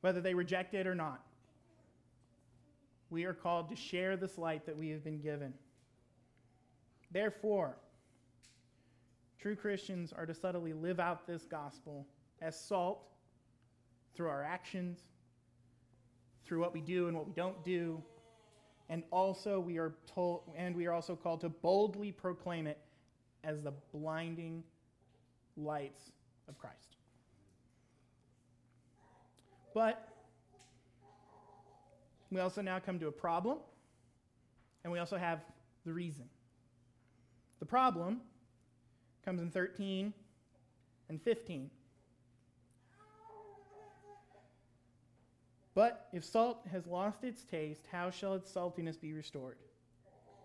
whether 0.00 0.20
they 0.20 0.34
reject 0.34 0.74
it 0.74 0.86
or 0.86 0.94
not. 0.94 1.22
We 3.10 3.24
are 3.24 3.34
called 3.34 3.70
to 3.70 3.76
share 3.76 4.16
this 4.16 4.36
light 4.36 4.66
that 4.66 4.76
we 4.76 4.90
have 4.90 5.02
been 5.02 5.20
given. 5.20 5.54
Therefore, 7.10 7.76
true 9.40 9.56
Christians 9.56 10.12
are 10.12 10.26
to 10.26 10.34
subtly 10.34 10.74
live 10.74 11.00
out 11.00 11.26
this 11.26 11.44
gospel 11.44 12.06
as 12.42 12.58
salt 12.58 13.02
through 14.14 14.28
our 14.28 14.42
actions, 14.42 14.98
through 16.44 16.60
what 16.60 16.74
we 16.74 16.80
do 16.80 17.08
and 17.08 17.16
what 17.16 17.26
we 17.26 17.32
don't 17.32 17.64
do, 17.64 18.02
and 18.88 19.02
also 19.10 19.60
we 19.60 19.78
are 19.78 19.94
told 20.06 20.42
and 20.56 20.74
we 20.74 20.86
are 20.86 20.92
also 20.92 21.14
called 21.14 21.40
to 21.42 21.48
boldly 21.48 22.12
proclaim 22.12 22.66
it 22.66 22.78
as 23.44 23.62
the 23.62 23.72
blinding 23.92 24.62
lights 25.56 26.12
of 26.48 26.58
Christ. 26.58 26.96
But 29.74 30.08
we 32.30 32.40
also 32.40 32.62
now 32.62 32.78
come 32.78 32.98
to 32.98 33.06
a 33.08 33.12
problem, 33.12 33.58
and 34.84 34.92
we 34.92 34.98
also 34.98 35.16
have 35.16 35.40
the 35.86 35.92
reason. 35.92 36.24
The 37.60 37.66
problem 37.66 38.20
comes 39.24 39.40
in 39.40 39.50
13 39.50 40.12
and 41.08 41.22
15. 41.22 41.70
But 45.78 46.08
if 46.12 46.24
salt 46.24 46.66
has 46.72 46.88
lost 46.88 47.22
its 47.22 47.44
taste, 47.44 47.84
how 47.92 48.10
shall 48.10 48.34
its 48.34 48.52
saltiness 48.52 49.00
be 49.00 49.12
restored? 49.12 49.58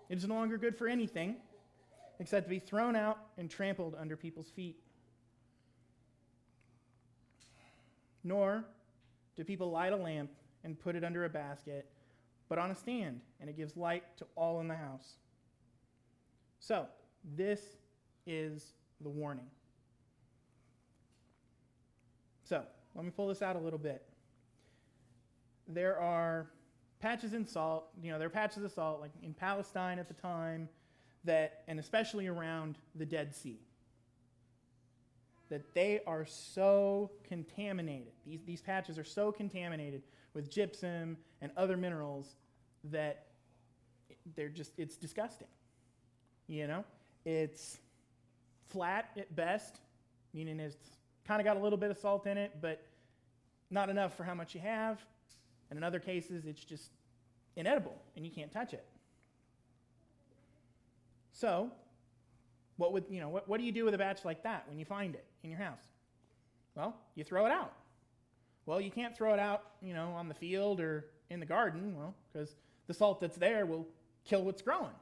It 0.07 0.19
is 0.19 0.27
no 0.27 0.35
longer 0.35 0.59
good 0.59 0.77
for 0.77 0.87
anything 0.87 1.37
except 2.19 2.45
to 2.45 2.49
be 2.51 2.59
thrown 2.59 2.95
out 2.95 3.17
and 3.39 3.49
trampled 3.49 3.95
under 3.99 4.15
people's 4.15 4.51
feet. 4.51 4.77
Nor 8.23 8.63
do 9.35 9.43
people 9.43 9.71
light 9.71 9.91
a 9.91 9.95
lamp 9.95 10.29
and 10.63 10.79
put 10.79 10.95
it 10.95 11.03
under 11.03 11.25
a 11.25 11.29
basket, 11.29 11.89
but 12.47 12.59
on 12.59 12.69
a 12.69 12.75
stand, 12.75 13.19
and 13.41 13.49
it 13.49 13.57
gives 13.57 13.75
light 13.75 14.03
to 14.17 14.27
all 14.35 14.59
in 14.59 14.67
the 14.67 14.75
house. 14.75 15.13
So, 16.59 16.85
this 17.35 17.59
is 18.27 18.73
the 19.01 19.09
warning. 19.09 19.47
So, 22.43 22.61
let 22.93 23.03
me 23.03 23.09
pull 23.09 23.29
this 23.29 23.41
out 23.41 23.55
a 23.55 23.59
little 23.59 23.79
bit 23.79 24.05
there 25.67 25.99
are 25.99 26.47
patches 26.99 27.34
in 27.34 27.45
salt, 27.45 27.89
you 28.02 28.12
know, 28.12 28.17
there 28.17 28.28
are 28.28 28.32
patches 28.32 28.63
of 28.63 28.71
salt, 28.71 29.02
like 29.02 29.12
in 29.21 29.34
Palestine 29.34 29.99
at 29.99 30.08
the 30.08 30.13
time, 30.13 30.69
that, 31.26 31.63
and 31.67 31.80
especially 31.80 32.28
around 32.28 32.78
the 32.95 33.06
Dead 33.06 33.36
Sea, 33.36 33.60
that 35.49 35.73
they 35.73 36.02
are 36.08 36.26
so 36.26 37.12
contaminated. 37.23 38.13
These, 38.26 38.39
these 38.45 38.62
patches 38.62 38.97
are 38.97 39.04
so 39.04 39.32
contaminated 39.32 40.02
with 40.34 40.49
gypsum 40.49 41.17
and 41.41 41.52
other 41.58 41.78
minerals 41.78 42.36
that 42.86 43.28
they're 44.36 44.49
just, 44.49 44.71
it's 44.78 44.95
disgusting. 44.95 45.47
You 46.47 46.67
know? 46.67 46.84
It's 47.26 47.78
flat 48.69 49.12
at 49.17 49.36
best, 49.36 49.80
meaning 50.34 50.60
it's 50.60 50.78
kind 51.26 51.39
of 51.39 51.45
got 51.45 51.58
a 51.58 51.60
little 51.60 51.78
bit 51.78 51.91
of 51.91 51.97
salt 51.97 52.28
in 52.28 52.38
it, 52.38 52.58
but 52.62 52.86
not 53.69 53.89
enough 53.89 54.15
for 54.15 54.23
how 54.23 54.34
much 54.34 54.56
you 54.56 54.62
have. 54.62 55.04
And 55.73 55.79
in 55.79 55.83
other 55.83 55.99
cases, 55.99 56.45
it's 56.45 56.63
just 56.63 56.91
inedible 57.55 57.95
and 58.15 58.23
you 58.23 58.31
can't 58.31 58.51
touch 58.51 58.73
it. 58.73 58.86
So, 61.31 61.71
what 62.77 62.93
would 62.93 63.05
you 63.09 63.19
know? 63.19 63.29
What, 63.29 63.49
what 63.49 63.59
do 63.59 63.65
you 63.65 63.71
do 63.71 63.83
with 63.83 63.95
a 63.95 63.97
batch 63.97 64.23
like 64.23 64.43
that 64.43 64.69
when 64.69 64.77
you 64.77 64.86
find 64.86 65.15
it 65.15 65.25
in 65.41 65.49
your 65.49 65.57
house? 65.57 65.81
Well, 66.75 66.95
you 67.15 67.23
throw 67.23 67.47
it 67.47 67.51
out. 67.51 67.73
Well, 68.67 68.79
you 68.79 68.91
can't 68.91 69.17
throw 69.17 69.33
it 69.33 69.39
out, 69.39 69.63
you 69.81 69.95
know, 69.95 70.09
on 70.09 70.27
the 70.27 70.36
field 70.36 70.79
or 70.79 71.05
in 71.31 71.39
the 71.39 71.45
garden, 71.47 71.95
well, 71.97 72.13
because 72.31 72.55
the 72.86 72.93
salt 72.93 73.19
that's 73.19 73.38
there 73.38 73.65
will 73.65 73.88
kill 74.25 74.43
what's 74.43 74.62
growing. 74.62 74.93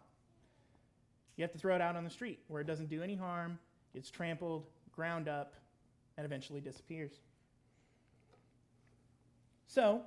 You 1.36 1.43
have 1.43 1.51
to 1.51 1.60
throw 1.60 1.75
it 1.75 1.81
out 1.81 1.97
on 1.97 2.05
the 2.05 2.10
street 2.10 2.39
where 2.47 2.62
it 2.62 2.67
doesn't 2.67 2.89
do 2.89 3.03
any 3.03 3.15
harm, 3.15 3.60
gets 3.93 4.10
trampled, 4.10 4.67
ground 4.95 5.27
up, 5.27 5.53
and 6.15 6.25
eventually 6.25 6.62
disappears. 6.62 7.19
So, 9.67 10.03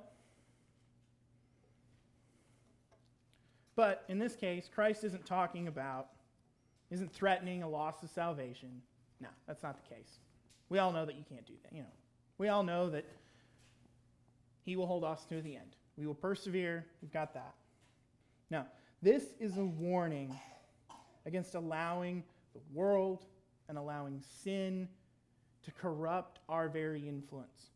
But 3.75 4.03
in 4.07 4.19
this 4.19 4.35
case, 4.35 4.69
Christ 4.73 5.03
isn't 5.03 5.25
talking 5.25 5.67
about, 5.67 6.07
isn't 6.91 7.11
threatening 7.11 7.63
a 7.63 7.69
loss 7.69 8.03
of 8.03 8.09
salvation. 8.09 8.81
No, 9.19 9.29
that's 9.47 9.63
not 9.63 9.75
the 9.83 9.95
case. 9.95 10.19
We 10.69 10.79
all 10.79 10.91
know 10.91 11.05
that 11.05 11.15
you 11.15 11.23
can't 11.27 11.45
do 11.45 11.53
that. 11.63 11.73
You 11.73 11.81
know, 11.81 11.93
we 12.37 12.47
all 12.47 12.63
know 12.63 12.89
that 12.89 13.05
He 14.63 14.75
will 14.75 14.87
hold 14.87 15.03
us 15.03 15.25
to 15.25 15.41
the 15.41 15.55
end. 15.55 15.75
We 15.97 16.05
will 16.05 16.15
persevere. 16.15 16.85
We've 17.01 17.11
got 17.11 17.33
that. 17.33 17.53
Now, 18.49 18.67
this 19.01 19.23
is 19.39 19.57
a 19.57 19.65
warning 19.65 20.37
against 21.25 21.55
allowing 21.55 22.23
the 22.53 22.61
world 22.73 23.25
and 23.67 23.77
allowing 23.77 24.21
sin 24.43 24.87
to 25.63 25.71
corrupt 25.71 26.39
our 26.47 26.69
very 26.69 27.07
influence 27.07 27.71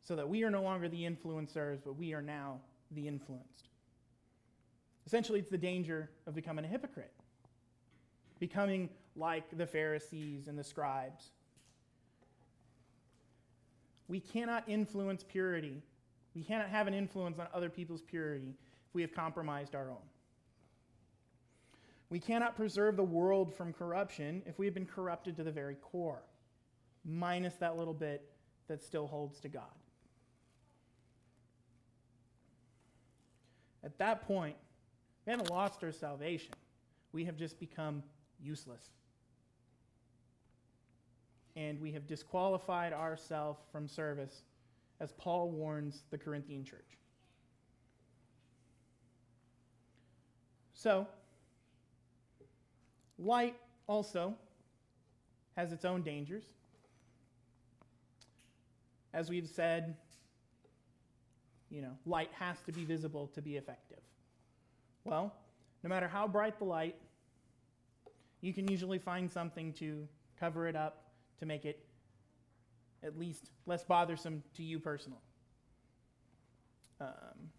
so 0.00 0.16
that 0.16 0.28
we 0.28 0.44
are 0.44 0.50
no 0.50 0.62
longer 0.62 0.88
the 0.88 1.02
influencers, 1.02 1.78
but 1.84 1.96
we 1.96 2.12
are 2.14 2.22
now 2.22 2.60
the 2.92 3.06
influenced. 3.06 3.68
Essentially, 5.12 5.40
it's 5.40 5.50
the 5.50 5.58
danger 5.58 6.08
of 6.26 6.34
becoming 6.34 6.64
a 6.64 6.68
hypocrite, 6.68 7.12
becoming 8.40 8.88
like 9.14 9.44
the 9.58 9.66
Pharisees 9.66 10.48
and 10.48 10.58
the 10.58 10.64
scribes. 10.64 11.32
We 14.08 14.20
cannot 14.20 14.66
influence 14.66 15.22
purity. 15.22 15.82
We 16.34 16.42
cannot 16.42 16.70
have 16.70 16.86
an 16.86 16.94
influence 16.94 17.38
on 17.38 17.46
other 17.52 17.68
people's 17.68 18.00
purity 18.00 18.54
if 18.88 18.94
we 18.94 19.02
have 19.02 19.14
compromised 19.14 19.74
our 19.74 19.90
own. 19.90 20.08
We 22.08 22.18
cannot 22.18 22.56
preserve 22.56 22.96
the 22.96 23.04
world 23.04 23.54
from 23.54 23.74
corruption 23.74 24.40
if 24.46 24.58
we 24.58 24.64
have 24.64 24.72
been 24.72 24.86
corrupted 24.86 25.36
to 25.36 25.44
the 25.44 25.52
very 25.52 25.74
core, 25.74 26.22
minus 27.04 27.56
that 27.56 27.76
little 27.76 27.92
bit 27.92 28.30
that 28.66 28.82
still 28.82 29.06
holds 29.06 29.40
to 29.40 29.50
God. 29.50 29.76
At 33.84 33.98
that 33.98 34.26
point, 34.26 34.56
we 35.26 35.30
haven't 35.30 35.50
lost 35.50 35.82
our 35.84 35.92
salvation. 35.92 36.52
We 37.12 37.24
have 37.24 37.36
just 37.36 37.58
become 37.60 38.02
useless. 38.42 38.90
And 41.54 41.80
we 41.80 41.92
have 41.92 42.06
disqualified 42.06 42.92
ourselves 42.92 43.60
from 43.70 43.86
service, 43.86 44.42
as 45.00 45.12
Paul 45.12 45.50
warns 45.50 46.02
the 46.10 46.18
Corinthian 46.18 46.64
church. 46.64 46.98
So, 50.72 51.06
light 53.18 53.54
also 53.86 54.34
has 55.56 55.70
its 55.72 55.84
own 55.84 56.02
dangers. 56.02 56.44
As 59.12 59.28
we've 59.28 59.48
said, 59.48 59.94
you 61.70 61.82
know, 61.82 61.92
light 62.06 62.30
has 62.38 62.56
to 62.66 62.72
be 62.72 62.84
visible 62.84 63.30
to 63.34 63.42
be 63.42 63.56
effective. 63.56 63.91
Well, 65.04 65.34
no 65.82 65.88
matter 65.88 66.08
how 66.08 66.28
bright 66.28 66.58
the 66.58 66.64
light, 66.64 66.96
you 68.40 68.52
can 68.52 68.68
usually 68.68 68.98
find 68.98 69.30
something 69.30 69.72
to 69.74 70.06
cover 70.38 70.66
it 70.66 70.76
up 70.76 71.04
to 71.40 71.46
make 71.46 71.64
it 71.64 71.84
at 73.02 73.18
least 73.18 73.50
less 73.66 73.84
bothersome 73.84 74.42
to 74.54 74.62
you 74.62 74.78
personally. 74.78 75.18
Um, 77.00 77.50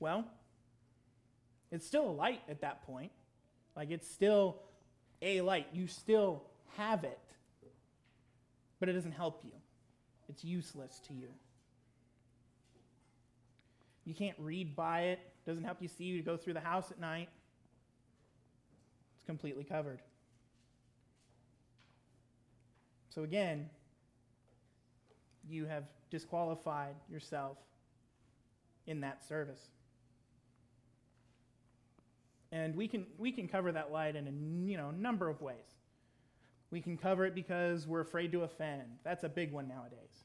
well, 0.00 0.24
it's 1.70 1.86
still 1.86 2.08
a 2.08 2.12
light 2.12 2.42
at 2.48 2.60
that 2.60 2.86
point. 2.86 3.10
Like 3.74 3.90
it's 3.90 4.10
still 4.10 4.56
a 5.22 5.40
light. 5.40 5.66
You 5.72 5.86
still 5.86 6.42
have 6.76 7.04
it, 7.04 7.18
but 8.80 8.88
it 8.88 8.92
doesn't 8.92 9.12
help 9.12 9.42
you. 9.44 9.52
It's 10.28 10.44
useless 10.44 11.00
to 11.08 11.14
you. 11.14 11.28
You 14.04 14.14
can't 14.14 14.36
read 14.38 14.76
by 14.76 15.00
it. 15.02 15.20
Doesn't 15.46 15.64
help 15.64 15.80
you 15.80 15.88
see 15.88 16.04
you 16.04 16.22
go 16.22 16.36
through 16.36 16.54
the 16.54 16.60
house 16.60 16.90
at 16.90 16.98
night. 16.98 17.28
It's 19.16 19.24
completely 19.26 19.64
covered. 19.64 20.00
So 23.08 23.22
again, 23.22 23.70
you 25.48 25.66
have 25.66 25.84
disqualified 26.10 26.96
yourself 27.08 27.56
in 28.86 29.00
that 29.00 29.24
service. 29.26 29.60
And 32.52 32.74
we 32.74 32.88
can, 32.88 33.06
we 33.18 33.32
can 33.32 33.48
cover 33.48 33.72
that 33.72 33.92
light 33.92 34.16
in 34.16 34.26
a 34.26 34.68
you 34.68 34.76
know, 34.76 34.90
number 34.90 35.28
of 35.28 35.40
ways. 35.40 35.56
We 36.70 36.80
can 36.80 36.96
cover 36.96 37.24
it 37.24 37.34
because 37.34 37.86
we're 37.86 38.00
afraid 38.00 38.32
to 38.32 38.42
offend. 38.42 38.82
That's 39.04 39.24
a 39.24 39.28
big 39.28 39.52
one 39.52 39.68
nowadays. 39.68 40.24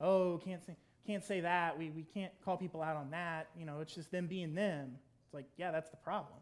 Oh, 0.00 0.40
can't 0.44 0.64
say, 0.64 0.74
can't 1.08 1.24
say 1.24 1.40
that. 1.40 1.78
We, 1.78 1.88
we 1.88 2.02
can't 2.02 2.32
call 2.44 2.58
people 2.58 2.82
out 2.82 2.96
on 2.96 3.10
that. 3.12 3.48
You 3.58 3.64
know, 3.64 3.80
it's 3.80 3.94
just 3.94 4.12
them 4.12 4.26
being 4.26 4.54
them. 4.54 4.90
It's 5.24 5.32
like, 5.32 5.46
yeah, 5.56 5.70
that's 5.70 5.88
the 5.88 5.96
problem. 5.96 6.38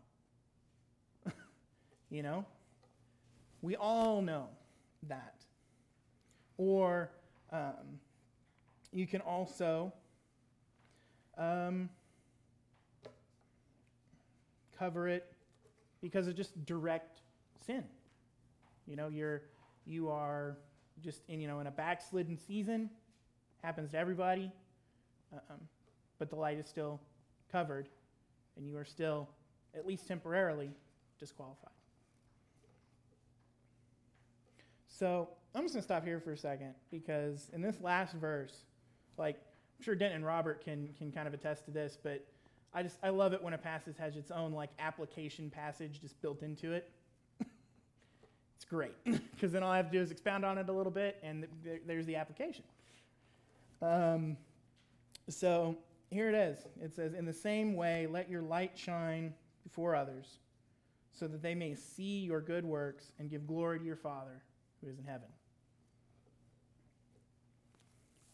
you 2.10 2.24
know? 2.24 2.44
We 3.62 3.76
all 3.76 4.22
know 4.22 4.48
that. 5.04 5.36
Or 6.58 7.10
um, 7.52 8.00
you 8.92 9.06
can 9.06 9.20
also 9.20 9.92
um, 11.38 11.88
cover 14.76 15.06
it 15.06 15.32
because 16.00 16.26
of 16.26 16.34
just 16.34 16.64
direct 16.66 17.20
sin. 17.66 17.84
You 18.84 18.96
know, 18.96 19.08
you're 19.08 19.42
you 19.86 20.08
are 20.08 20.56
just 21.04 21.22
in 21.28 21.40
you 21.40 21.46
know 21.46 21.60
in 21.60 21.68
a 21.68 21.70
backslidden 21.70 22.36
season, 22.36 22.90
happens 23.62 23.92
to 23.92 23.98
everybody, 23.98 24.50
um, 25.32 25.58
but 26.18 26.30
the 26.30 26.36
light 26.36 26.58
is 26.58 26.66
still 26.66 27.00
covered, 27.50 27.88
and 28.56 28.66
you 28.66 28.76
are 28.76 28.84
still, 28.84 29.28
at 29.74 29.86
least 29.86 30.06
temporarily, 30.06 30.70
disqualified. 31.18 31.70
So 34.88 35.28
I'm 35.54 35.62
just 35.62 35.74
going 35.74 35.82
to 35.82 35.86
stop 35.86 36.04
here 36.04 36.20
for 36.20 36.32
a 36.32 36.36
second 36.38 36.74
because 36.90 37.50
in 37.52 37.60
this 37.60 37.80
last 37.80 38.14
verse, 38.14 38.64
like 39.18 39.36
I'm 39.78 39.84
sure 39.84 39.94
Dent 39.94 40.14
and 40.14 40.24
Robert 40.24 40.64
can, 40.64 40.88
can 40.96 41.12
kind 41.12 41.28
of 41.28 41.34
attest 41.34 41.66
to 41.66 41.70
this, 41.70 41.98
but 42.02 42.24
I 42.72 42.82
just 42.82 42.98
I 43.02 43.08
love 43.10 43.32
it 43.32 43.42
when 43.42 43.54
a 43.54 43.58
passage 43.58 43.96
has 43.98 44.16
its 44.16 44.30
own 44.30 44.52
like 44.52 44.70
application 44.78 45.50
passage 45.50 46.00
just 46.00 46.20
built 46.20 46.42
into 46.42 46.72
it. 46.72 46.90
it's 48.56 48.64
great 48.64 48.92
because 49.04 49.52
then 49.52 49.62
all 49.62 49.70
I 49.70 49.78
have 49.78 49.90
to 49.90 49.92
do 49.92 50.02
is 50.02 50.10
expound 50.10 50.44
on 50.44 50.58
it 50.58 50.68
a 50.68 50.72
little 50.72 50.92
bit, 50.92 51.18
and 51.22 51.46
th- 51.64 51.82
there's 51.86 52.06
the 52.06 52.16
application. 52.16 52.64
Um, 53.82 54.36
so 55.28 55.76
here 56.10 56.28
it 56.28 56.34
is. 56.34 56.58
It 56.80 56.94
says, 56.94 57.14
"In 57.14 57.24
the 57.24 57.32
same 57.32 57.74
way, 57.74 58.06
let 58.06 58.30
your 58.30 58.42
light 58.42 58.78
shine 58.78 59.34
before 59.64 59.94
others, 59.94 60.38
so 61.12 61.26
that 61.28 61.42
they 61.42 61.54
may 61.54 61.74
see 61.74 62.20
your 62.20 62.40
good 62.40 62.64
works 62.64 63.12
and 63.18 63.30
give 63.30 63.46
glory 63.46 63.78
to 63.78 63.84
your 63.84 63.96
Father 63.96 64.42
who 64.80 64.88
is 64.88 64.98
in 64.98 65.04
heaven." 65.04 65.28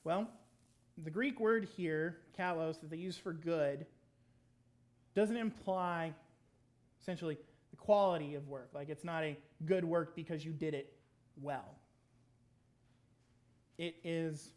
Well, 0.04 0.28
the 0.98 1.10
Greek 1.10 1.40
word 1.40 1.64
here, 1.64 2.18
kalos, 2.38 2.80
that 2.80 2.90
they 2.90 2.96
use 2.96 3.16
for 3.16 3.32
good, 3.32 3.86
doesn't 5.14 5.36
imply 5.36 6.14
essentially 7.00 7.38
the 7.70 7.76
quality 7.76 8.34
of 8.34 8.48
work. 8.48 8.70
Like 8.74 8.88
it's 8.88 9.04
not 9.04 9.24
a 9.24 9.36
good 9.64 9.84
work 9.84 10.14
because 10.14 10.44
you 10.44 10.52
did 10.52 10.74
it 10.74 10.96
well. 11.40 11.76
It 13.78 13.96
is 14.04 14.52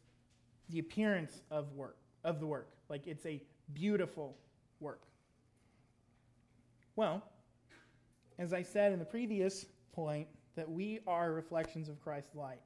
the 0.69 0.79
appearance 0.79 1.41
of 1.51 1.71
work, 1.73 1.97
of 2.23 2.39
the 2.39 2.47
work. 2.47 2.69
Like 2.89 3.07
it's 3.07 3.25
a 3.25 3.41
beautiful 3.73 4.37
work. 4.79 5.03
Well, 6.95 7.23
as 8.37 8.53
I 8.53 8.61
said 8.61 8.91
in 8.91 8.99
the 8.99 9.05
previous 9.05 9.65
point, 9.93 10.27
that 10.55 10.69
we 10.69 10.99
are 11.05 11.33
reflections 11.33 11.89
of 11.89 12.01
Christ's 12.01 12.35
light. 12.35 12.61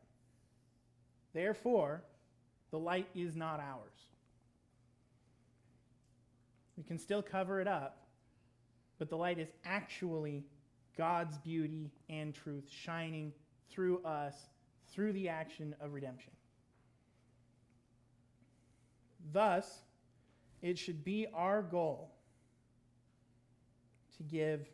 Therefore, 1.34 2.04
the 2.72 2.78
light 2.78 3.08
is 3.16 3.36
not 3.36 3.60
ours. 3.60 4.08
We 6.78 6.84
can 6.84 6.98
still 6.98 7.22
cover 7.22 7.60
it 7.60 7.68
up, 7.68 8.08
but 9.00 9.10
the 9.10 9.18
light 9.18 9.40
is 9.40 9.50
actually 9.66 10.46
God's 10.98 11.38
beauty 11.40 11.92
and 12.10 12.34
truth 12.34 12.66
shining 12.70 13.34
through 13.70 14.04
us 14.04 14.36
through 14.92 15.14
the 15.14 15.30
action 15.30 15.76
of 15.80 15.94
redemption. 15.94 16.32
Thus, 19.32 19.80
it 20.62 20.78
should 20.78 21.04
be 21.04 21.28
our 21.34 21.62
goal 21.62 22.12
to 24.18 24.24
give 24.24 24.68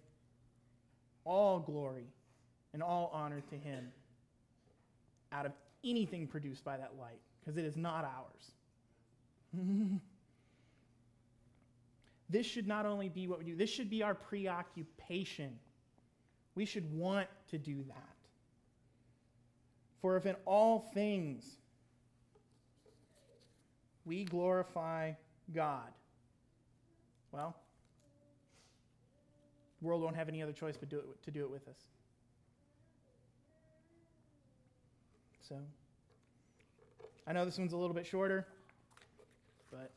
all 1.24 1.60
glory 1.60 2.08
and 2.74 2.82
all 2.82 3.12
honor 3.14 3.42
to 3.50 3.56
Him 3.56 3.92
out 5.32 5.46
of 5.46 5.52
anything 5.84 6.28
produced 6.28 6.64
by 6.64 6.78
that 6.78 6.94
light 7.00 7.20
because 7.40 7.58
it 7.58 7.66
is 7.66 7.78
not 7.78 8.06
ours. 8.06 8.52
this 12.30 12.46
should 12.46 12.68
not 12.68 12.86
only 12.86 13.10
be 13.10 13.28
what 13.28 13.40
we 13.40 13.46
do, 13.46 13.56
this 13.56 13.70
should 13.70 13.90
be 13.90 14.02
our 14.04 14.16
preoccupation. 14.16 15.60
We 16.56 16.66
should 16.66 16.92
want 16.94 17.28
to 17.50 17.58
do 17.58 17.84
that. 17.88 18.16
For 20.02 20.18
if 20.18 20.26
in 20.26 20.36
all 20.46 20.92
things 20.94 21.58
we 24.06 24.24
glorify 24.24 25.14
God, 25.54 25.92
well, 27.32 27.56
the 29.82 29.88
world 29.88 30.02
won't 30.02 30.16
have 30.16 30.30
any 30.30 30.42
other 30.42 30.54
choice 30.54 30.78
but 30.78 30.90
do 30.90 30.98
it, 31.00 31.24
to 31.24 31.32
do 31.32 31.44
it 31.44 31.52
with 31.52 31.68
us. 31.68 31.76
So. 35.48 35.56
I 37.28 37.34
know 37.34 37.44
this 37.44 37.58
one's 37.58 37.74
a 37.74 37.78
little 37.78 37.96
bit 37.96 38.06
shorter, 38.06 38.46
but 39.72 39.92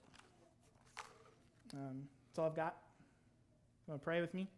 um, 1.75 2.09
that's 2.29 2.39
all 2.39 2.47
I've 2.47 2.57
got. 2.57 2.77
You 3.87 3.93
want 3.93 4.01
to 4.01 4.05
pray 4.05 4.21
with 4.23 4.33
me? 4.33 4.49